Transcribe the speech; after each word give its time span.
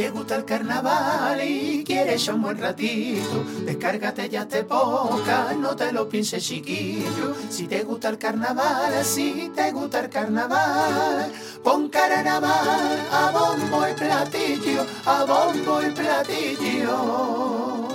te 0.00 0.08
gusta 0.08 0.36
el 0.36 0.46
carnaval 0.46 1.42
y 1.44 1.84
quieres 1.84 2.26
un 2.28 2.40
buen 2.40 2.56
ratito, 2.56 3.44
descárgate 3.66 4.30
ya 4.30 4.48
te 4.48 4.64
poca, 4.64 5.52
no 5.58 5.76
te 5.76 5.92
lo 5.92 6.08
pienses 6.08 6.42
chiquillo. 6.42 7.34
Si 7.50 7.66
te 7.66 7.82
gusta 7.82 8.08
el 8.08 8.16
carnaval, 8.16 9.04
si 9.04 9.52
te 9.54 9.70
gusta 9.72 10.00
el 10.00 10.08
carnaval, 10.08 11.30
pon 11.62 11.90
carnaval 11.90 12.98
a 13.12 13.30
bombo 13.30 13.86
y 13.86 13.92
platillo, 13.92 14.86
a 15.04 15.24
bombo 15.24 15.82
y 15.82 15.90
platillo, 15.90 17.88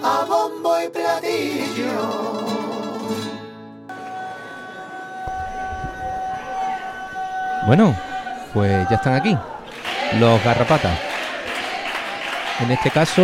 a 0.00 0.24
bombo 0.24 0.80
y 0.80 0.88
platillo. 0.88 2.46
Bueno, 7.66 7.92
pues 8.54 8.88
ya 8.88 8.94
están 8.94 9.14
aquí, 9.14 9.36
los 10.20 10.44
garrapatas. 10.44 11.07
En 12.60 12.72
este 12.72 12.90
caso, 12.90 13.22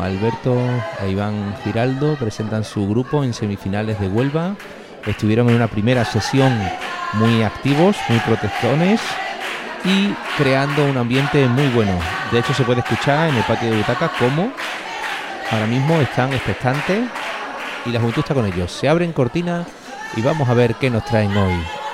Alberto 0.00 0.56
e 1.02 1.10
Iván 1.10 1.56
Giraldo 1.64 2.14
presentan 2.14 2.62
su 2.62 2.88
grupo 2.88 3.24
en 3.24 3.34
semifinales 3.34 3.98
de 3.98 4.06
Huelva. 4.06 4.54
Estuvieron 5.04 5.48
en 5.48 5.56
una 5.56 5.66
primera 5.66 6.04
sesión 6.04 6.56
muy 7.14 7.42
activos, 7.42 7.96
muy 8.08 8.20
protectones 8.20 9.00
y 9.84 10.14
creando 10.36 10.84
un 10.84 10.96
ambiente 10.96 11.44
muy 11.48 11.66
bueno. 11.70 11.98
De 12.30 12.38
hecho, 12.38 12.54
se 12.54 12.62
puede 12.62 12.80
escuchar 12.80 13.30
en 13.30 13.36
el 13.36 13.42
patio 13.42 13.68
de 13.68 13.78
butacas 13.78 14.12
cómo 14.16 14.52
ahora 15.50 15.66
mismo 15.66 15.96
están 16.00 16.32
expectantes 16.32 17.04
y 17.84 17.90
la 17.90 17.98
juventud 17.98 18.20
está 18.20 18.34
con 18.34 18.46
ellos. 18.46 18.70
Se 18.70 18.88
abren 18.88 19.12
cortinas 19.12 19.66
y 20.16 20.22
vamos 20.22 20.48
a 20.48 20.54
ver 20.54 20.76
qué 20.76 20.88
nos 20.88 21.04
traen 21.04 21.36
hoy. 21.36 21.87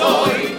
soy 0.00 0.56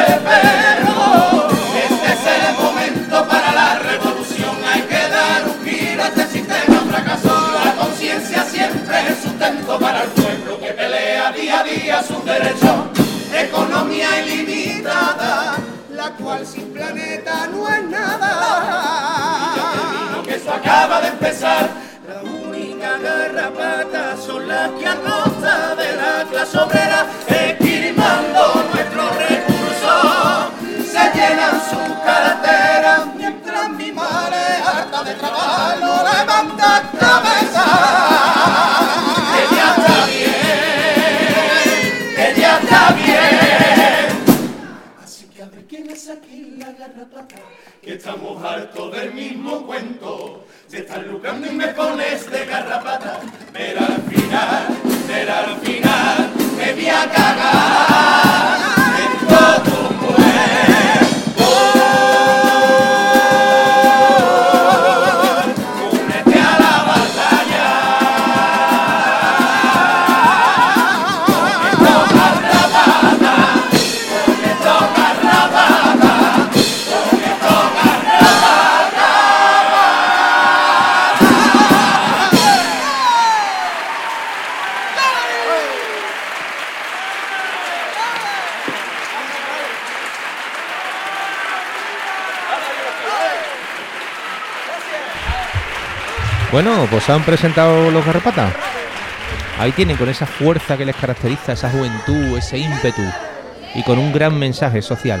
el 0.00 0.18
perro. 0.28 1.48
Este 1.86 2.08
es 2.14 2.22
el 2.38 2.54
momento 2.62 3.16
para 3.26 3.50
la 3.52 3.78
revolución. 3.90 4.54
Hay 4.72 4.82
que 4.82 5.02
dar 5.16 5.38
un 5.52 5.58
giro 5.64 6.02
a 6.02 6.06
este 6.08 6.26
sistema 6.28 6.78
fracasó. 6.90 7.36
La 7.64 7.72
conciencia 7.74 8.44
siempre 8.44 8.96
es 9.10 9.18
sustento 9.24 9.78
para 9.78 10.02
el 10.04 10.10
pueblo 10.10 10.60
que 10.60 10.72
pelea 10.72 11.32
día 11.32 11.60
a 11.60 11.64
día 11.64 12.02
sus 12.02 12.24
derechos. 12.24 12.78
Economía 13.32 14.10
ilimitada, 14.22 15.56
la 15.90 16.10
cual 16.12 16.46
sin 16.46 16.72
planeta 16.72 17.48
no 17.48 17.68
es 17.68 17.84
nada. 17.84 18.30
Y 20.18 20.26
que 20.26 20.34
eso 20.36 20.52
acaba 20.52 21.00
de 21.00 21.08
empezar. 21.08 21.68
La 22.06 22.22
única 22.22 22.98
garrapata 22.98 24.16
son 24.24 24.46
las 24.46 24.70
que 24.72 24.86
arroza 24.86 25.74
de 25.74 25.96
la 25.96 26.24
clase 26.30 26.58
obrera. 26.58 27.06
Bueno, 96.54 96.86
pues 96.88 97.10
han 97.10 97.24
presentado 97.24 97.90
los 97.90 98.06
garrapatas. 98.06 98.54
Ahí 99.58 99.72
tienen 99.72 99.96
con 99.96 100.08
esa 100.08 100.24
fuerza 100.24 100.76
que 100.76 100.84
les 100.84 100.94
caracteriza, 100.94 101.54
esa 101.54 101.68
juventud, 101.68 102.38
ese 102.38 102.58
ímpetu 102.58 103.02
y 103.74 103.82
con 103.82 103.98
un 103.98 104.12
gran 104.12 104.38
mensaje 104.38 104.80
social. 104.80 105.20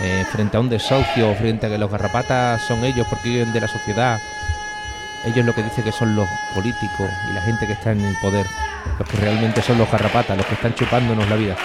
Eh, 0.00 0.24
frente 0.30 0.56
a 0.56 0.60
un 0.60 0.68
desahucio, 0.68 1.34
frente 1.34 1.66
a 1.66 1.68
que 1.68 1.76
los 1.76 1.90
garrapatas 1.90 2.62
son 2.62 2.84
ellos 2.84 3.04
porque 3.10 3.30
viven 3.30 3.52
de 3.52 3.62
la 3.62 3.66
sociedad, 3.66 4.20
ellos 5.24 5.44
lo 5.44 5.52
que 5.56 5.64
dicen 5.64 5.82
que 5.82 5.90
son 5.90 6.14
los 6.14 6.28
políticos 6.54 7.10
y 7.28 7.32
la 7.32 7.42
gente 7.42 7.66
que 7.66 7.72
está 7.72 7.90
en 7.90 8.04
el 8.04 8.14
poder, 8.22 8.46
los 8.96 9.08
que 9.08 9.16
realmente 9.16 9.60
son 9.60 9.76
los 9.76 9.90
garrapatas, 9.90 10.36
los 10.36 10.46
que 10.46 10.54
están 10.54 10.72
chupándonos 10.72 11.28
la 11.28 11.34
vida. 11.34 11.56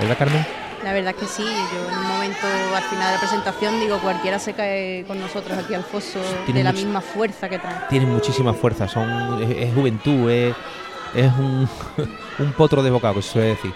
¿Verdad, 0.00 0.18
Carmen? 0.18 0.65
La 0.86 0.92
verdad 0.92 1.16
es 1.16 1.20
que 1.20 1.26
sí, 1.26 1.42
yo 1.42 1.90
en 1.90 1.98
un 1.98 2.06
momento 2.06 2.46
al 2.72 2.82
final 2.84 3.08
de 3.08 3.14
la 3.14 3.18
presentación 3.18 3.80
digo 3.80 3.98
cualquiera 3.98 4.38
se 4.38 4.52
cae 4.52 5.04
con 5.04 5.18
nosotros 5.18 5.58
aquí 5.58 5.74
al 5.74 5.82
foso 5.82 6.20
de 6.46 6.62
la 6.62 6.72
misma 6.72 7.00
fuerza 7.00 7.48
que 7.48 7.58
trae. 7.58 7.88
Tienen 7.88 8.08
muchísima 8.08 8.54
fuerza, 8.54 8.86
son 8.86 9.42
es, 9.42 9.74
juventud, 9.74 10.30
es, 10.30 10.54
un, 11.40 11.68
un, 12.38 12.52
potro 12.52 12.84
de 12.84 12.90
bocado, 12.90 13.20
se 13.20 13.32
suele 13.32 13.48
decir. 13.48 13.74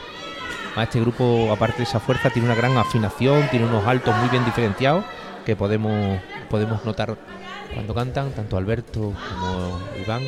A 0.76 0.84
este 0.84 1.00
grupo, 1.00 1.50
aparte 1.52 1.78
de 1.78 1.82
esa 1.82 1.98
fuerza, 1.98 2.30
tiene 2.30 2.46
una 2.46 2.54
gran 2.54 2.78
afinación, 2.78 3.48
tiene 3.50 3.66
unos 3.66 3.84
altos 3.88 4.14
muy 4.14 4.28
bien 4.28 4.44
diferenciados 4.44 5.04
que 5.44 5.56
podemos, 5.56 6.20
podemos 6.48 6.84
notar 6.84 7.16
cuando 7.74 7.92
cantan, 7.92 8.30
tanto 8.30 8.56
Alberto 8.56 9.00
como 9.00 9.80
Iván, 10.00 10.22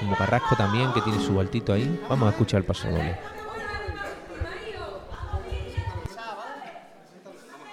como 0.00 0.16
Carrasco 0.16 0.54
también, 0.54 0.92
que 0.92 1.00
tiene 1.00 1.18
su 1.18 1.40
altito 1.40 1.72
ahí. 1.72 1.98
Vamos 2.10 2.26
a 2.26 2.30
escuchar 2.32 2.58
el 2.58 2.64
paso 2.64 2.90
doble. 2.90 3.16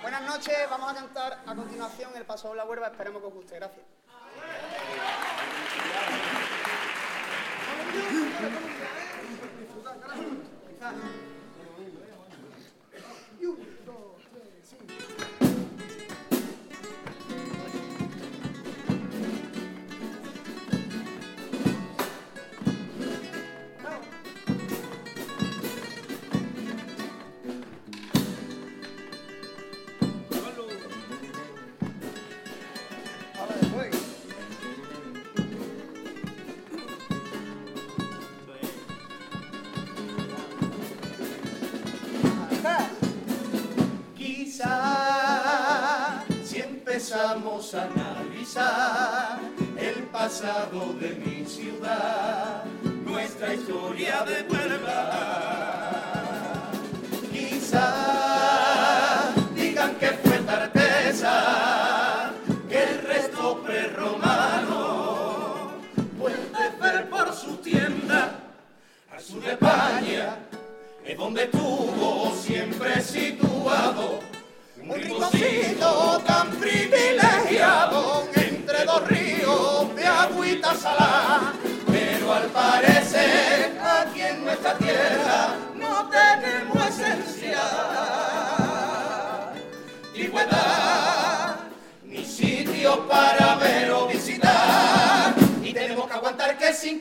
Buenas 0.07 0.21
noches, 0.21 0.55
vamos 0.69 0.89
a 0.89 0.95
cantar 0.95 1.39
a 1.45 1.53
continuación 1.53 2.11
el 2.15 2.23
paso 2.37 2.53
la 2.53 2.65
huerva, 2.65 2.85
esperemos 2.85 3.19
que 3.19 3.27
os 3.29 3.33
guste, 3.33 3.55
gracias. 3.55 3.83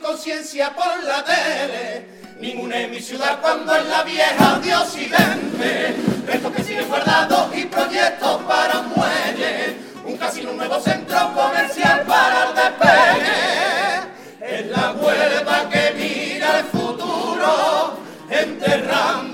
Conciencia 0.07 0.73
por 0.73 1.03
la 1.03 1.21
tele. 1.21 2.07
Ninguna 2.39 2.79
en 2.79 2.91
mi 2.91 3.01
ciudad 3.01 3.41
cuando 3.41 3.75
en 3.75 3.89
la 3.89 4.03
vieja 4.03 4.57
de 4.59 4.73
Occidente, 4.73 5.97
restos 6.25 6.53
que 6.53 6.63
siguen 6.63 6.87
guardados 6.87 7.53
y 7.53 7.65
proyectos 7.65 8.41
para 8.43 8.79
un 8.79 8.93
un 10.05 10.17
casino, 10.17 10.51
un 10.51 10.57
nuevo 10.57 10.79
centro 10.79 11.33
comercial 11.33 12.05
para 12.07 12.47
el 12.47 12.55
despegue, 12.55 14.55
es 14.55 14.67
la 14.67 14.93
huelva 14.93 15.69
que 15.69 15.91
mira 15.97 16.59
el 16.59 16.65
futuro, 16.67 17.99
enterrando 18.29 19.26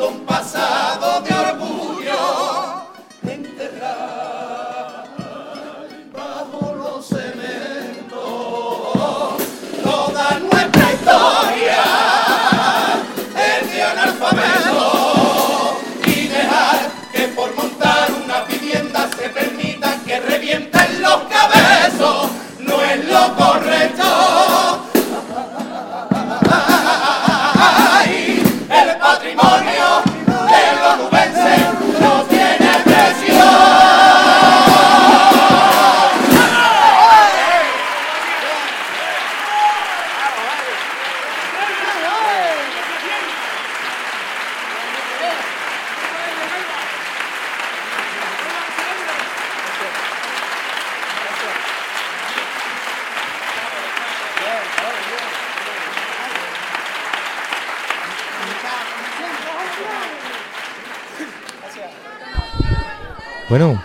Bueno, 63.53 63.79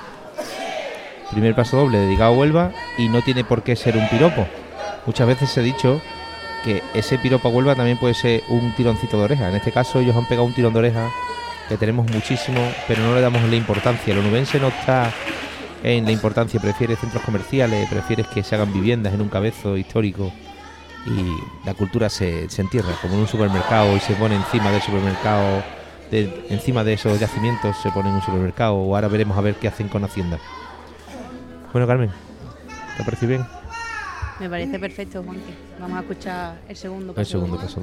primer 1.31 1.55
paso 1.55 1.77
doble 1.77 1.99
dedicado 1.99 2.33
a 2.33 2.39
Huelva 2.39 2.73
y 2.97 3.11
no 3.11 3.21
tiene 3.21 3.45
por 3.45 3.63
qué 3.63 3.77
ser 3.77 3.99
un 3.99 4.09
piropo. 4.09 4.47
Muchas 5.05 5.27
veces 5.27 5.51
se 5.51 5.61
ha 5.61 5.63
dicho 5.63 6.01
que 6.65 6.83
ese 6.95 7.19
piropo 7.19 7.49
a 7.49 7.51
Huelva 7.51 7.75
también 7.75 7.99
puede 7.99 8.15
ser 8.15 8.43
un 8.49 8.75
tironcito 8.75 9.19
de 9.19 9.25
oreja. 9.25 9.51
En 9.51 9.57
este 9.57 9.71
caso 9.71 10.01
ellos 10.01 10.17
han 10.17 10.25
pegado 10.25 10.47
un 10.47 10.55
tirón 10.55 10.73
de 10.73 10.79
oreja 10.79 11.11
que 11.69 11.77
tenemos 11.77 12.11
muchísimo, 12.11 12.59
pero 12.87 13.03
no 13.03 13.15
le 13.15 13.21
damos 13.21 13.43
la 13.43 13.57
importancia. 13.57 14.15
El 14.15 14.21
onubense 14.21 14.59
no 14.59 14.69
está 14.69 15.13
en 15.83 16.07
la 16.07 16.13
importancia, 16.13 16.59
prefiere 16.59 16.97
centros 16.97 17.23
comerciales, 17.23 17.91
prefiere 17.91 18.25
que 18.25 18.43
se 18.43 18.55
hagan 18.55 18.73
viviendas 18.73 19.13
en 19.13 19.21
un 19.21 19.29
cabezo 19.29 19.77
histórico 19.77 20.33
y 21.05 21.67
la 21.67 21.75
cultura 21.75 22.09
se, 22.09 22.49
se 22.49 22.63
entierra 22.63 22.95
como 23.03 23.17
en 23.17 23.21
un 23.21 23.29
supermercado 23.29 23.95
y 23.95 24.01
se 24.01 24.15
pone 24.15 24.35
encima 24.35 24.71
del 24.71 24.81
supermercado 24.81 25.63
encima 26.11 26.85
de 26.85 26.95
esos 26.95 27.19
yacimientos 27.19 27.77
se 27.83 27.91
ponen 27.91 28.13
un 28.13 28.23
supermercado 28.23 28.75
o 28.75 28.95
ahora 28.95 29.09
veremos 29.09 29.37
a 29.37 29.41
ver 29.41 29.55
qué 29.57 29.69
hacen 29.69 29.89
con 29.89 30.05
Hacienda. 30.05 30.39
Bueno, 31.73 31.87
Carmen, 31.87 32.11
¿te 32.97 33.05
parece 33.05 33.27
bien? 33.27 33.45
Me 34.41 34.49
parece 34.49 34.79
perfecto, 34.79 35.23
Juanque. 35.23 35.55
Vamos 35.81 35.99
a 35.99 36.01
escuchar 36.01 36.59
el 36.69 36.77
segundo 36.77 37.13
paso. 37.13 37.21
El 37.21 37.27
segundo 37.27 37.57
paso. 37.57 37.81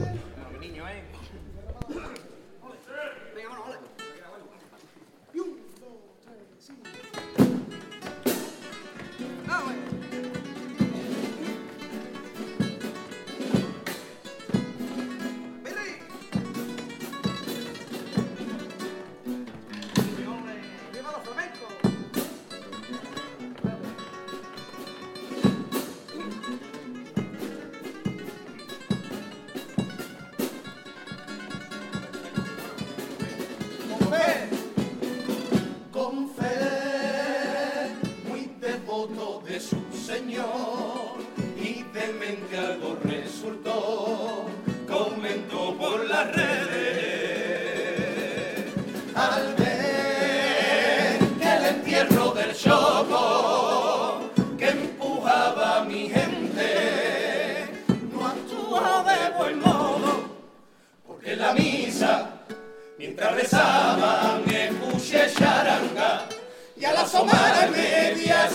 Mientras 63.06 63.36
rezaba 63.36 64.40
me 64.48 64.72
puse 64.80 65.32
charanga 65.38 66.28
y 66.76 66.86
al 66.86 66.98
asomar 66.98 67.54
a 67.64 67.68
media 67.68 68.50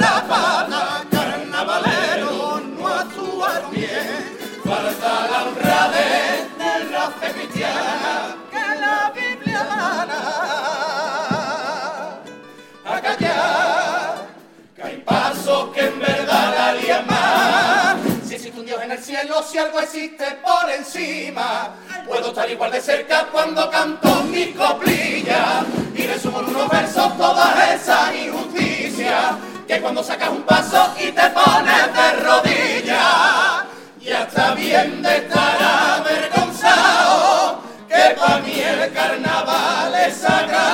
rapada, 0.00 1.04
carnavaleros 1.10 2.64
no 2.64 2.88
actuaron 2.88 3.70
bien, 3.72 4.38
falta 4.64 5.28
la 5.30 5.44
honradez 5.44 6.58
del 6.58 6.92
rafe 6.92 7.30
cristiana. 7.32 8.43
Cielo, 19.24 19.42
si 19.42 19.58
algo 19.58 19.80
existe 19.80 20.24
por 20.42 20.70
encima, 20.70 21.70
puedo 22.06 22.28
estar 22.28 22.50
igual 22.50 22.70
de 22.70 22.80
cerca 22.80 23.26
cuando 23.32 23.70
canto 23.70 24.22
mi 24.24 24.52
coplilla. 24.52 25.64
Y 25.94 26.06
resumo 26.06 26.40
en 26.40 26.48
unos 26.48 26.68
versos 26.68 27.16
toda 27.16 27.74
esa 27.74 28.14
injusticia 28.14 29.38
que 29.66 29.80
cuando 29.80 30.02
sacas 30.02 30.28
un 30.28 30.42
paso 30.42 30.94
y 30.98 31.10
te 31.12 31.30
pones 31.30 31.94
de 31.94 32.12
rodillas 32.20 33.64
ya 34.00 34.24
está 34.24 34.54
bien 34.54 35.02
de 35.02 35.16
estar 35.16 35.62
avergonzado 36.00 37.62
que 37.88 38.14
para 38.20 38.38
mí 38.40 38.60
el 38.60 38.92
carnaval 38.92 39.94
es 40.06 40.16
sagrado 40.16 40.73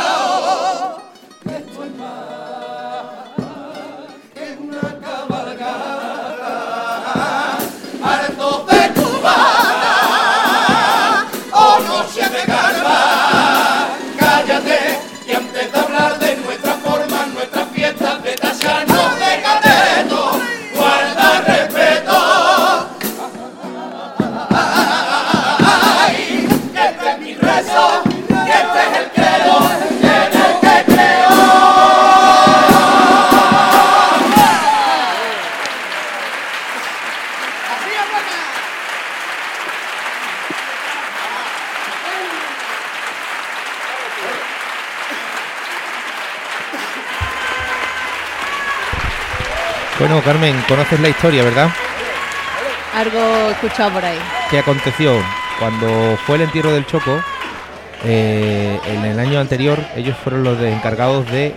Carmen, 50.30 50.54
conoces 50.68 51.00
la 51.00 51.08
historia, 51.08 51.42
¿verdad? 51.42 51.68
Algo 52.94 53.50
escuchado 53.50 53.94
por 53.94 54.04
ahí. 54.04 54.16
¿Qué 54.48 54.60
aconteció? 54.60 55.20
Cuando 55.58 56.16
fue 56.24 56.36
el 56.36 56.42
entierro 56.42 56.70
del 56.70 56.86
Choco, 56.86 57.20
eh, 58.04 58.78
en 58.86 59.04
el 59.06 59.18
año 59.18 59.40
anterior 59.40 59.84
ellos 59.96 60.16
fueron 60.22 60.44
los 60.44 60.60
encargados 60.60 61.28
de 61.32 61.56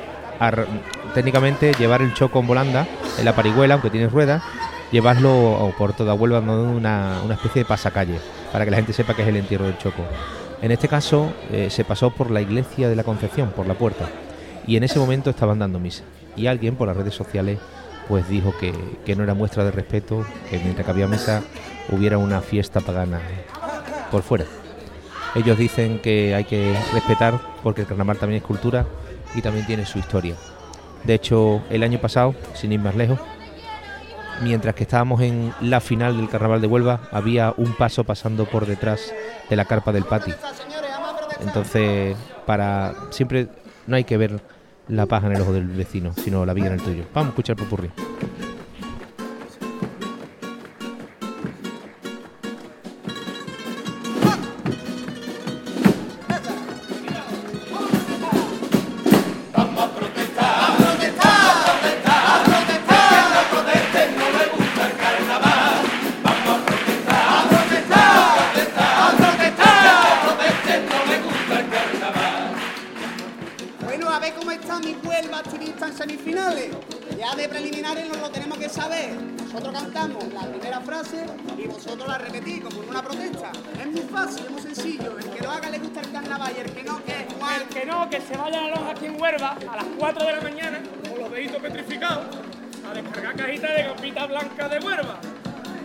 técnicamente 1.14 1.74
llevar 1.78 2.02
el 2.02 2.16
Choco 2.16 2.40
en 2.40 2.48
volanda, 2.48 2.88
en 3.20 3.26
la 3.26 3.36
parihuela, 3.36 3.76
aunque 3.76 3.92
tiene 3.92 4.08
ruedas, 4.08 4.42
llevarlo 4.92 5.72
por 5.78 5.94
toda 5.94 6.16
Huelva 6.16 6.40
dando 6.40 6.64
una, 6.64 7.22
una 7.24 7.36
especie 7.36 7.62
de 7.62 7.66
pasacalle, 7.66 8.20
para 8.52 8.66
que 8.66 8.72
la 8.72 8.78
gente 8.78 8.92
sepa 8.92 9.14
que 9.14 9.22
es 9.22 9.28
el 9.28 9.36
entierro 9.36 9.66
del 9.66 9.78
Choco. 9.78 10.02
En 10.64 10.72
este 10.72 10.88
caso 10.88 11.32
eh, 11.52 11.68
se 11.70 11.86
pasó 11.86 12.10
por 12.10 12.32
la 12.32 12.42
iglesia 12.42 12.90
de 12.90 12.96
la 12.96 13.04
Concepción, 13.04 13.52
por 13.52 13.68
la 13.68 13.76
puerta, 13.76 14.10
y 14.66 14.78
en 14.78 14.84
ese 14.84 14.98
momento 14.98 15.30
estaban 15.30 15.60
dando 15.60 15.80
misa. 15.80 16.06
Y 16.36 16.48
alguien 16.48 16.76
por 16.76 16.88
las 16.88 16.98
redes 16.98 17.14
sociales 17.14 17.60
pues 18.08 18.28
dijo 18.28 18.54
que, 18.60 18.74
que 19.06 19.16
no 19.16 19.24
era 19.24 19.34
muestra 19.34 19.64
de 19.64 19.72
respeto 19.72 20.26
que 20.50 20.60
mientras 20.60 20.86
que 20.86 20.92
había 20.92 21.08
misa 21.08 21.42
hubiera 21.90 22.18
una 22.18 22.42
fiesta 22.42 22.82
pagana 22.82 23.22
por 24.12 24.24
fuera. 24.24 24.46
Ellos 25.36 25.58
dicen 25.58 26.00
que 26.00 26.36
hay 26.36 26.44
que 26.44 26.76
respetar 26.94 27.40
porque 27.64 27.82
el 27.82 27.88
carnaval 27.88 28.18
también 28.18 28.42
es 28.42 28.48
cultura 28.48 28.86
y 29.36 29.42
también 29.42 29.66
tiene 29.66 29.86
su 29.86 29.98
historia. 29.98 30.36
De 31.04 31.16
hecho, 31.16 31.62
el 31.70 31.84
año 31.84 32.00
pasado, 32.00 32.36
sin 32.54 32.72
ir 32.72 32.80
más 32.80 32.96
lejos, 32.96 33.20
mientras 34.42 34.76
que 34.76 34.84
estábamos 34.84 35.22
en 35.22 35.54
la 35.62 35.82
final 35.82 36.16
del 36.18 36.30
carnaval 36.30 36.62
de 36.62 36.68
Huelva, 36.68 37.02
había 37.12 37.54
un 37.58 37.74
paso 37.74 38.04
pasando 38.04 38.46
por 38.46 38.66
detrás 38.66 39.14
de 39.50 39.56
la 39.56 39.66
carpa 39.66 39.92
del 39.92 40.06
pati. 40.06 40.32
Señores, 40.32 40.92
vamos 40.92 41.14
a 41.14 41.18
protestar. 41.18 41.48
Entonces, 41.48 42.16
para 42.46 42.94
siempre 43.10 43.48
no 43.88 43.96
hay 43.96 44.04
que 44.04 44.18
ver 44.18 44.40
la 44.88 45.06
paja 45.06 45.28
en 45.28 45.34
el 45.34 45.42
ojo 45.42 45.54
del 45.54 45.68
vecino, 45.68 46.14
sino 46.14 46.46
la 46.46 46.54
viga 46.54 46.68
en 46.68 46.74
el 46.74 46.82
tuyo. 46.82 47.04
Vamos 47.14 47.28
a 47.28 47.30
escuchar 47.30 47.56
popurrí. 47.56 47.90
A 89.44 89.76
las 89.76 89.86
4 89.98 90.26
de 90.26 90.32
la 90.32 90.42
mañana 90.42 90.80
con 91.10 91.20
los 91.20 91.30
deditos 91.30 91.62
petrificados 91.62 92.26
a 92.90 92.94
descargar 92.94 93.36
cajitas 93.36 93.76
de 93.76 93.84
gambita 93.84 94.26
blanca 94.26 94.70
de 94.70 94.80
Huelva. 94.80 95.20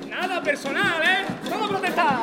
Nada 0.08 0.40
personal, 0.42 1.02
¿eh? 1.02 1.26
Vamos 1.50 1.66
a 1.66 1.70
protestar. 1.70 2.18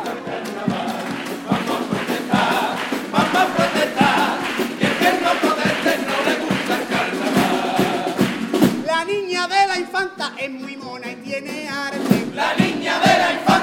Vamos 3.12 3.36
a 3.36 3.46
protestar, 3.48 4.38
y 4.80 4.84
el 4.86 4.94
que 4.98 5.12
no 5.24 5.32
proteste 5.42 5.98
no 6.08 6.16
le 6.26 6.36
gusta 6.46 6.74
el 6.80 6.88
carnaval. 6.88 8.16
La 8.86 9.06
niña 9.06 9.48
de 9.48 9.68
la 9.68 9.78
infanta 9.80 10.32
es 10.38 10.52
muy 10.52 10.78
mona 10.78 11.12
y 11.12 11.16
tiene 11.18 11.68
arte. 11.68 12.28
La 12.34 12.54
niña 12.56 13.00
de 13.00 13.08
la 13.08 13.34
infanta 13.34 13.55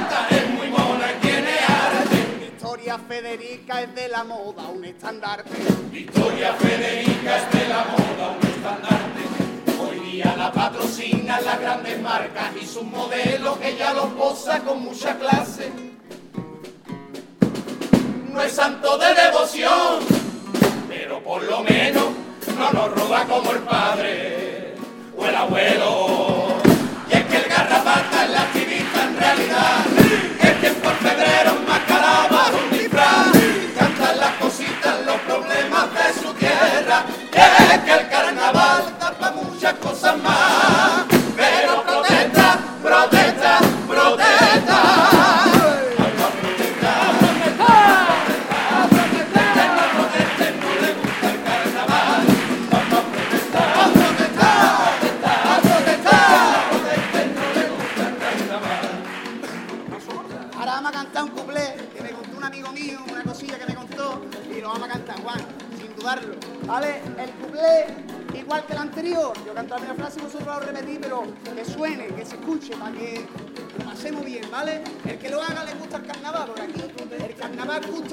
Federica 3.12 3.82
es 3.82 3.94
de 3.94 4.08
la 4.08 4.24
moda, 4.24 4.68
un 4.68 4.82
estandarte. 4.86 5.50
Victoria 5.90 6.54
Federica 6.54 7.36
es 7.36 7.52
de 7.52 7.68
la 7.68 7.84
moda, 7.84 8.36
un 8.40 8.48
estandarte. 8.48 9.20
Hoy 9.82 9.98
día 10.12 10.34
la 10.34 10.50
patrocinan 10.50 11.44
las 11.44 11.60
grandes 11.60 12.00
marcas 12.00 12.52
y 12.58 12.64
sus 12.64 12.84
modelos 12.84 13.58
que 13.58 13.76
ya 13.76 13.92
los 13.92 14.06
posa 14.14 14.60
con 14.60 14.82
mucha 14.82 15.18
clase. 15.18 15.70
No 18.32 18.40
es 18.40 18.52
santo 18.52 18.96
de 18.96 19.14
devoción, 19.14 19.98
pero 20.88 21.22
por 21.22 21.42
lo 21.42 21.62
menos 21.64 22.04
no 22.56 22.72
nos 22.72 22.92
roba 22.92 23.26
como 23.26 23.52
el 23.52 23.58
padre 23.58 24.74
o 25.18 25.26
el 25.26 25.36
abuelo. 25.36 26.46
Y 27.10 27.12
es 27.12 27.24
que 27.26 27.36
el 27.36 27.44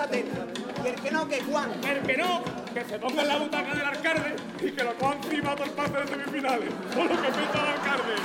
teta. 0.07 0.45
Y 0.83 0.87
el 0.87 0.95
que 0.95 1.11
no, 1.11 1.27
que 1.27 1.41
Juan. 1.41 1.71
El 1.83 1.99
que 2.01 2.17
no, 2.17 2.43
que 2.73 2.85
se 2.85 2.99
ponga 2.99 3.21
en 3.21 3.27
la 3.27 3.37
butaca 3.37 3.75
del 3.75 3.85
alcalde 3.85 4.35
y 4.61 4.71
que 4.71 4.83
lo 4.83 4.93
cojan 4.95 5.17
encima 5.23 5.55
todo 5.55 5.65
el 5.65 5.71
pase 5.71 5.93
de 5.93 6.07
semifinales. 6.07 6.69
Por 6.95 7.03
lo 7.05 7.21
que 7.21 7.27
pinta 7.27 7.59
el 7.59 7.67
alcalde. 7.67 8.15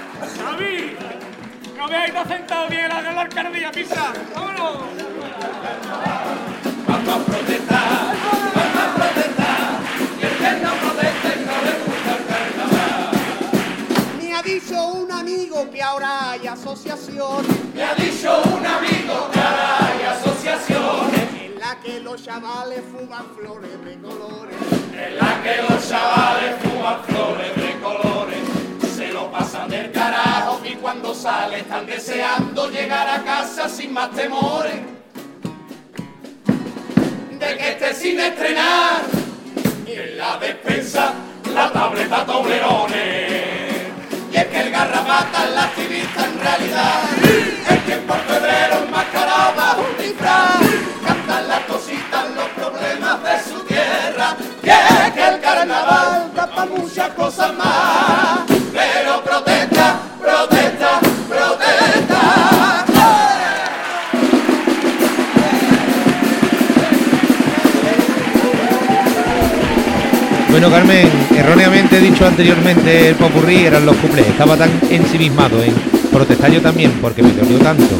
¡Javi! 0.43 0.97
¡No 1.76 1.88
me 1.88 1.97
habéis 1.97 2.28
sentado 2.28 2.69
bien 2.69 2.93
a 2.93 3.02
la 3.02 3.21
alcaldía, 3.21 3.71
pisa! 3.73 4.12
¡Vámonos! 4.35 4.78
Vamos 6.87 7.09
a 7.09 7.19
protestar, 7.25 8.16
vamos 8.25 8.76
a 8.76 8.95
protestar. 8.95 9.81
Y 10.21 10.25
el 10.25 10.37
que 10.38 10.50
no 10.64 10.73
proteste 10.75 11.31
no 11.45 11.57
le 11.64 11.73
gusta 11.85 12.11
el 12.16 12.23
carnaval. 12.31 13.11
Me 14.23 14.35
ha 14.35 14.43
dicho 14.43 14.87
un 14.93 15.11
amigo 15.11 15.71
que 15.71 15.83
ahora 15.83 16.31
hay 16.31 16.47
asociaciones 16.47 17.50
Me 17.75 17.83
ha 17.83 17.95
dicho 17.95 18.43
un 18.45 18.66
amigo 18.66 19.31
que 19.33 19.40
ahora 19.40 19.87
hay 19.87 20.02
asociaciones 20.02 20.43
los 22.00 22.22
chavales 22.22 22.80
fuman 22.90 23.26
flores 23.36 23.84
de 23.84 23.98
colores. 23.98 24.56
en 24.92 25.16
la 25.16 25.42
que 25.42 25.62
los 25.62 25.88
chavales 25.88 26.54
fuman 26.62 27.04
flores 27.04 27.56
de 27.56 27.80
colores. 27.80 28.38
Se 28.96 29.12
lo 29.12 29.30
pasan 29.30 29.68
del 29.68 29.90
carajo 29.92 30.60
y 30.64 30.74
cuando 30.76 31.14
sale 31.14 31.60
están 31.60 31.86
deseando 31.86 32.70
llegar 32.70 33.08
a 33.08 33.22
casa 33.22 33.68
sin 33.68 33.92
más 33.92 34.10
temores. 34.12 34.74
De 37.38 37.56
que 37.56 37.70
esté 37.70 37.94
sin 37.94 38.20
estrenar 38.20 39.02
en 39.86 40.18
la 40.18 40.38
despensa 40.38 41.12
la 41.52 41.70
tableta 41.70 42.24
toblerones. 42.24 43.54
Y 44.32 44.36
es 44.36 44.46
que 44.46 44.60
el 44.60 44.70
garrapata 44.70 45.44
es 45.44 45.54
la 45.54 45.64
activista 45.64 46.26
en 46.26 46.40
realidad. 46.40 47.02
Es 47.70 47.82
que 47.84 47.96
cosas 57.25 57.57
más. 57.57 58.40
Pero 58.73 59.23
protesta, 59.25 59.99
protesta, 60.21 61.00
protesta. 61.26 62.85
Bueno, 70.50 70.71
Carmen, 70.71 71.09
erróneamente 71.37 71.97
he 71.99 72.00
dicho 72.00 72.26
anteriormente 72.26 73.09
el 73.09 73.14
popurrí 73.16 73.64
eran 73.66 73.85
los 73.85 73.97
cuplés. 73.97 74.26
Estaba 74.28 74.57
tan 74.57 74.71
ensimismado 74.90 75.62
en 75.62 75.75
protestar 76.12 76.50
yo 76.52 76.61
también, 76.62 76.93
porque 77.00 77.23
me 77.23 77.33
dolió 77.33 77.59
tanto 77.59 77.97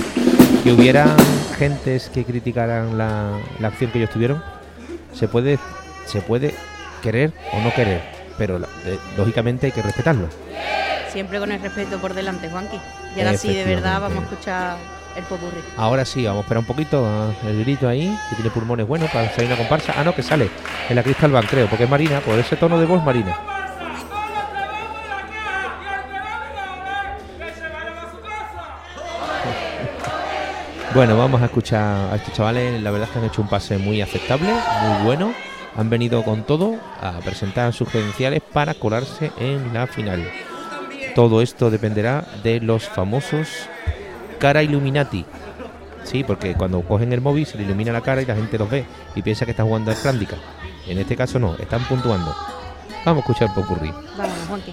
que 0.62 0.73
hubiera 0.73 1.16
gentes 1.59 2.11
que 2.14 2.25
criticaran 2.25 2.97
la, 2.97 3.38
la 3.59 3.69
acción 3.69 3.90
que 3.90 3.99
ellos 3.99 4.11
tuvieron. 4.11 4.43
Se 5.12 5.26
puede, 5.26 5.59
se 6.07 6.21
puede 6.21 6.54
querer 7.02 7.33
o 7.52 7.61
no 7.61 7.73
querer, 7.75 8.02
pero 8.38 8.59
la- 8.61 8.69
lógicamente 9.16 9.66
hay 9.66 9.72
que 9.72 9.82
respetarlo. 9.82 10.28
Siempre 11.10 11.38
con 11.38 11.52
el 11.52 11.60
respeto 11.60 11.98
por 11.98 12.14
delante, 12.14 12.48
Juanqui. 12.48 12.78
Y 13.16 13.20
ahora 13.20 13.36
sí, 13.36 13.54
de 13.54 13.64
verdad, 13.64 14.00
vamos 14.00 14.18
a 14.18 14.22
escuchar 14.22 14.76
el 15.16 15.22
popurrí. 15.24 15.60
Ahora 15.76 16.04
sí, 16.04 16.24
vamos 16.26 16.40
a 16.40 16.42
esperar 16.42 16.58
un 16.60 16.66
poquito. 16.66 17.06
ah, 17.06 17.32
El 17.48 17.60
grito 17.64 17.88
ahí, 17.88 18.16
que 18.28 18.34
tiene 18.36 18.50
pulmones 18.50 18.86
buenos 18.86 19.10
para 19.10 19.30
salir 19.30 19.46
una 19.46 19.56
comparsa. 19.56 19.94
Ah, 19.96 20.02
no, 20.04 20.14
que 20.14 20.22
sale 20.22 20.50
en 20.88 20.96
la 20.96 21.02
Crystal 21.02 21.30
Bank, 21.30 21.46
creo, 21.48 21.68
porque 21.68 21.84
es 21.84 21.90
Marina, 21.90 22.20
por 22.20 22.36
ese 22.38 22.56
tono 22.56 22.78
de 22.80 22.86
voz 22.86 23.02
Marina. 23.04 23.36
Bueno, 30.94 31.16
vamos 31.18 31.42
a 31.42 31.46
escuchar 31.46 32.12
a 32.12 32.16
estos 32.16 32.32
chavales. 32.34 32.80
La 32.80 32.90
verdad 32.92 33.08
es 33.08 33.12
que 33.12 33.18
han 33.18 33.24
hecho 33.24 33.42
un 33.42 33.48
pase 33.48 33.78
muy 33.78 34.00
aceptable, 34.00 34.49
muy 34.49 35.04
bueno. 35.04 35.34
Han 35.76 35.91
venido 35.91 36.23
con 36.23 36.45
todo 36.45 36.76
a 37.00 37.19
presentar 37.19 37.73
sus 37.73 37.89
credenciales 37.89 38.43
para 38.52 38.75
colarse 38.75 39.32
en 39.39 39.75
la 39.75 39.87
final. 39.87 40.30
Todo 41.15 41.43
esto 41.43 41.71
dependerá 41.71 42.25
de 42.43 42.60
los 42.60 42.89
famosos 42.89 43.49
cara 44.39 44.63
Illuminati. 44.63 45.25
Sí, 46.04 46.23
porque 46.23 46.54
cuando 46.54 46.82
cogen 46.82 47.13
el 47.13 47.21
móvil 47.21 47.47
se 47.47 47.56
le 47.56 47.65
ilumina 47.65 47.93
la 47.93 48.02
cara 48.02 48.23
y 48.23 48.26
la 48.26 48.37
gente 48.37 48.58
los 48.58 48.71
ve 48.71 48.84
y 49.15 49.23
piensa 49.23 49.45
que 49.45 49.52
está 49.52 49.63
jugando 49.63 49.91
al 49.91 49.97
Clandica. 49.97 50.37
En 50.87 50.99
este 50.99 51.17
caso 51.17 51.39
no, 51.39 51.56
están 51.56 51.82
puntuando. 51.84 52.34
Vamos 53.04 53.25
a 53.25 53.30
escuchar 53.30 53.54
Popurrí. 53.54 53.91
Vámonos, 54.17 54.47
Juanqui. 54.49 54.73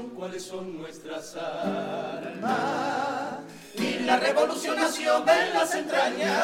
Cuáles 0.00 0.44
son 0.44 0.78
nuestras 0.78 1.36
armas. 1.36 2.54
Y 3.74 3.98
la 4.04 4.16
revolución 4.16 4.76
nació 4.76 5.20
de 5.20 5.50
las 5.52 5.74
entrañas. 5.74 6.40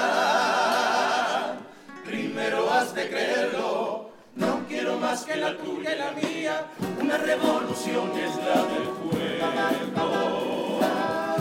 Primero 2.04 2.70
has 2.70 2.94
de 2.94 3.08
creerlo. 3.08 4.10
No 4.34 4.60
quiero 4.68 4.98
más 4.98 5.24
que 5.24 5.36
la 5.36 5.56
tuya 5.56 5.94
y 5.94 5.98
la 5.98 6.10
mía. 6.12 6.66
Una 7.00 7.16
revolución 7.16 8.10
es 8.18 8.36
la 8.36 8.64
del 8.64 8.88
pueblo. 9.08 9.46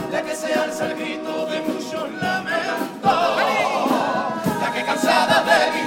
La 0.10 0.24
que 0.24 0.34
se 0.34 0.54
alza 0.54 0.86
el 0.86 0.96
grito 0.96 1.46
de 1.48 1.60
muchos 1.62 2.10
lamentos. 2.22 3.12
La 4.62 4.72
que 4.74 4.86
cansada 4.86 5.44
de 5.44 5.72
vivir 5.72 5.87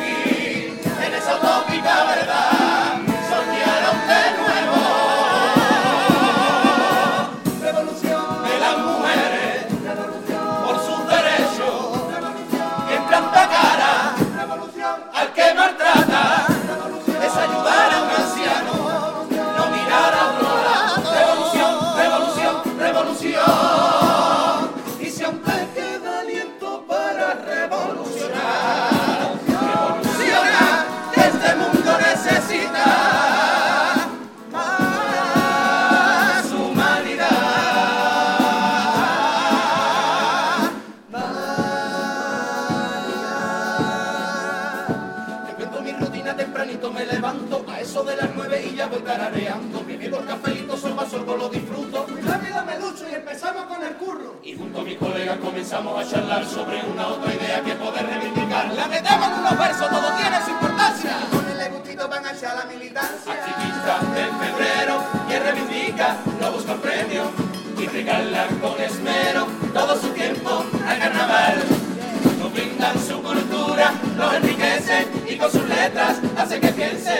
y 75.30 75.36
con 75.36 75.50
sus 75.50 75.66
letras 75.68 76.18
hace 76.36 76.60
que 76.60 76.68
piense. 76.68 77.16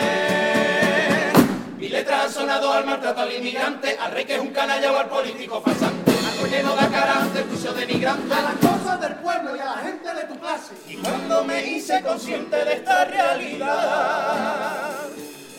Mi 1.79 1.89
letra 1.89 2.25
ha 2.25 2.29
sonado 2.29 2.73
al 2.73 2.85
maltrato 2.85 3.21
al 3.21 3.33
inmigrante, 3.33 3.97
al 3.99 4.13
rey 4.13 4.25
que 4.25 4.35
es 4.35 4.41
un 4.41 4.49
canalla 4.49 4.93
o 4.93 4.99
al 4.99 5.09
político 5.09 5.63
falsante. 5.63 6.11
Al 6.43 6.51
lleno 6.51 6.75
de 6.75 6.89
cara 6.89 7.21
ante 7.21 7.39
el 7.41 7.45
juicio 7.47 7.73
denigrante. 7.73 8.35
A 8.35 8.43
las 8.43 8.55
cosas 8.55 9.01
del 9.01 9.15
pueblo 9.17 9.55
y 9.57 9.61
a 9.61 9.65
la 9.65 9.77
gente 9.77 10.13
de 10.15 10.25
tu 10.25 10.39
clase. 10.41 10.75
Y 10.89 10.97
cuando 10.97 11.45
me 11.45 11.65
hice 11.67 12.03
consciente 12.03 12.65
de 12.65 12.73
esta 12.75 13.05
realidad, 13.05 14.91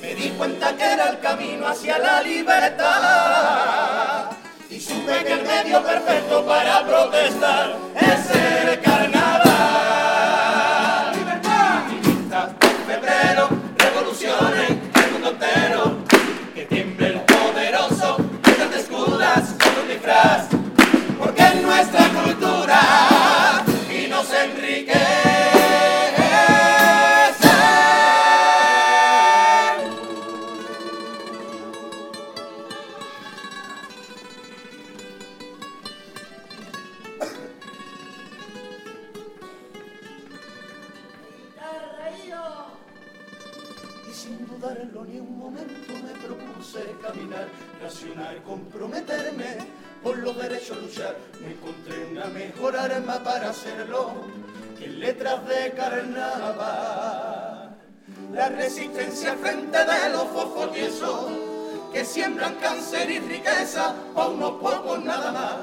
me 0.01 0.15
di 0.15 0.29
cuenta 0.31 0.75
que 0.75 0.83
era 0.83 1.09
el 1.09 1.19
camino 1.19 1.67
hacia 1.67 1.99
la 1.99 2.21
libertad. 2.21 2.91
Y 4.69 4.79
supe 4.79 5.23
que 5.23 5.33
el 5.33 5.43
medio 5.43 5.81
perfecto 5.83 6.45
para 6.45 6.85
protestar 6.85 7.75
es 7.95 8.29
el 8.35 8.81
carnal. 8.81 9.20
Porque 21.19 21.43
es 21.43 21.61
nuestra 21.61 22.07
cultura 22.09 22.81
y 23.87 24.07
nos 24.07 24.33
enriquece. 24.33 24.99
Y 44.09 44.13
sin 44.13 44.47
dudarlo 44.47 45.05
ni 45.05 45.19
un 45.19 45.37
momento 45.37 45.93
me 45.93 46.13
propuse 46.25 46.95
caminar, 47.01 47.47
racionar, 47.81 48.41
comprometerme 48.43 49.80
por 50.03 50.17
los 50.17 50.37
derechos 50.37 50.77
luchar. 50.81 51.15
Me 51.41 51.51
encontré 51.51 52.05
una 52.05 52.25
mejor 52.25 52.77
arma 52.77 53.23
para 53.23 53.49
hacerlo 53.49 54.11
que 54.77 54.87
letras 54.87 55.47
de 55.47 55.71
carnaval. 55.71 57.77
La 58.33 58.49
resistencia 58.49 59.35
frente 59.35 59.77
de 59.77 60.09
los 60.11 60.23
fofos 60.29 60.73
tiesos 60.73 61.31
que 61.93 62.05
siembran 62.05 62.55
cáncer 62.55 63.11
y 63.11 63.19
riqueza 63.19 63.93
a 64.15 64.27
unos 64.27 64.53
pocos 64.53 65.03
nada 65.03 65.31
más. 65.31 65.55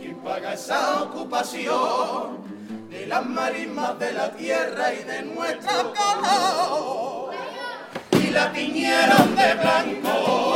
¿Quién 0.00 0.16
paga 0.18 0.54
esa 0.54 1.02
ocupación 1.02 2.38
de 2.88 3.06
las 3.06 3.26
marismas 3.26 3.98
de 3.98 4.12
la 4.12 4.32
tierra 4.32 4.94
y 4.94 5.04
de 5.04 5.22
nuestro 5.22 5.92
calor? 5.92 7.18
y 8.28 8.30
la 8.30 8.52
tiñeron 8.52 9.34
de 9.36 9.54
blanco 9.54 10.47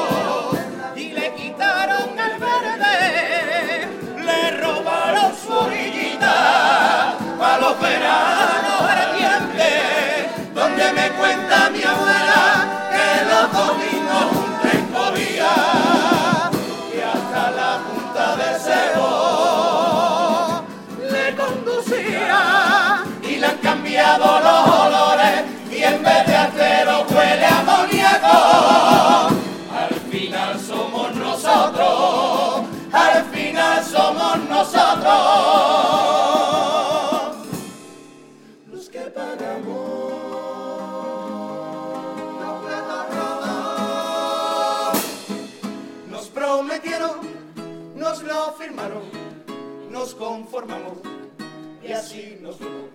y 51.83 51.93
así 51.93 52.39
nos 52.41 52.57
fuimos. 52.57 52.91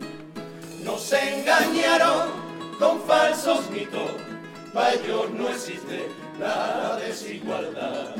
Nos 0.83 1.13
engañaron 1.13 2.29
con 2.79 3.01
falsos 3.01 3.69
mitos, 3.69 4.11
para 4.73 4.93
ellos 4.93 5.29
no 5.31 5.49
existe 5.49 6.07
la 6.39 6.97
desigualdad. 6.97 8.15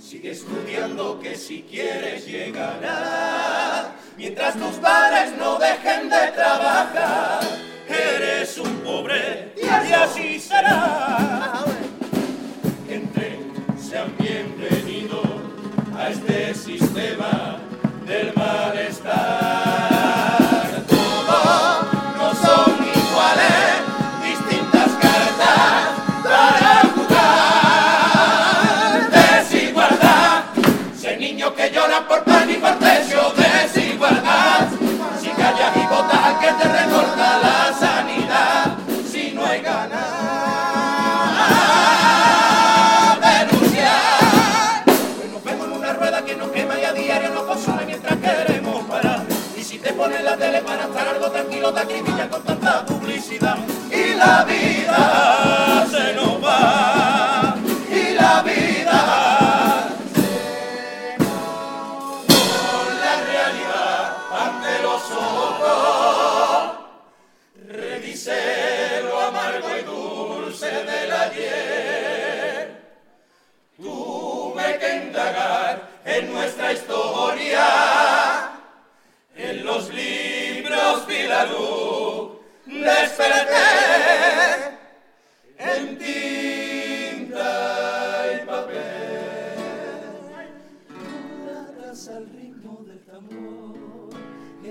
Sigue 0.00 0.32
estudiando 0.32 1.20
que 1.20 1.36
si 1.36 1.62
quieres 1.62 2.26
llegará, 2.26 3.92
mientras 4.16 4.54
tus 4.54 4.76
padres 4.76 5.32
no 5.38 5.58
dejen 5.58 6.08
de 6.08 6.32
trabajar, 6.32 7.40
eres 7.88 8.58
un 8.58 8.74
pobre 8.80 9.52
y 9.56 9.92
así 9.92 10.40
será. 10.40 11.49
Christus. 19.02 19.39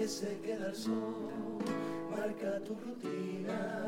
Se 0.10 0.39
queda 0.39 0.69
el 0.69 0.76
sol, 0.76 1.30
marca 2.10 2.60
tu 2.65 2.74
rutina. 2.74 3.86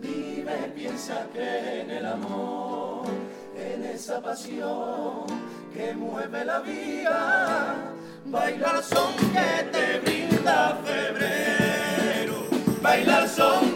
Vive, 0.00 0.72
piensa 0.72 1.26
que 1.32 1.80
en 1.80 1.90
el 1.90 2.06
amor, 2.06 3.08
en 3.56 3.84
esa 3.84 4.22
pasión 4.22 5.26
que 5.74 5.94
mueve 5.94 6.44
la 6.44 6.60
vida, 6.60 7.74
baila 8.26 8.76
el 8.78 8.84
son 8.84 9.14
que 9.32 9.64
te 9.72 9.98
brinda 9.98 10.78
febrero, 10.84 12.46
baila 12.80 13.24
el 13.24 13.28
son 13.28 13.67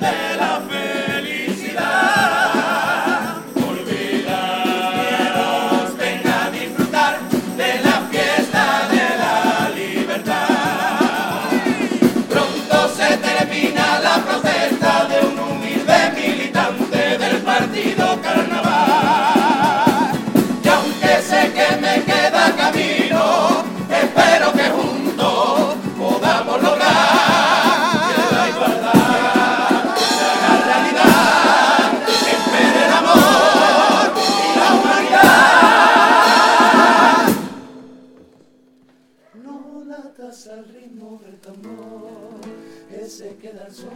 se 43.32 43.38
queda 43.38 43.66
el 43.66 43.74
son, 43.74 43.88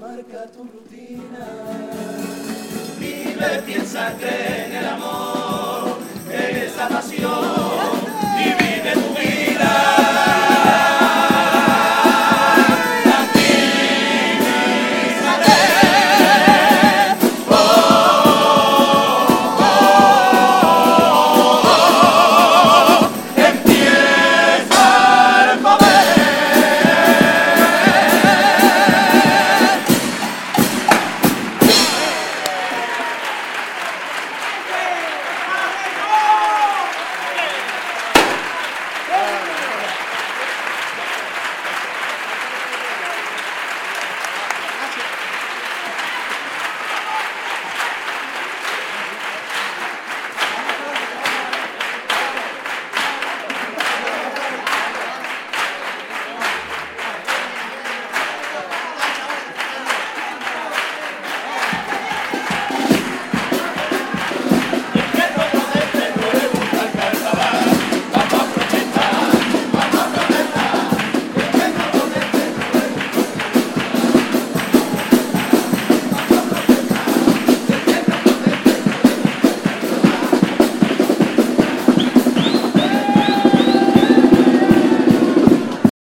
marca 0.00 0.46
tu 0.52 0.64
rutina. 0.64 1.46
Vive, 2.98 3.62
piensa, 3.66 4.14
cree 4.18 4.66
en 4.66 4.76
el 4.76 4.86
amor, 4.86 5.98
en 6.30 6.56
esa 6.56 6.88
pasión 6.88 7.51